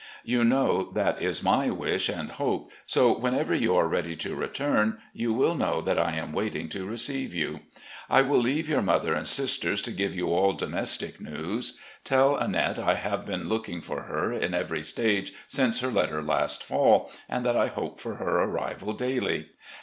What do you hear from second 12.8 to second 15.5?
have been looking for her in every stage